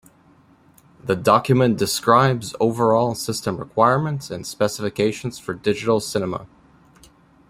The 1.03 1.15
document 1.15 1.77
describes 1.77 2.55
overall 2.59 3.13
system 3.13 3.57
requirements 3.57 4.31
and 4.31 4.47
specifications 4.47 5.37
for 5.37 5.53
digital 5.53 5.99
cinema. 5.99 6.47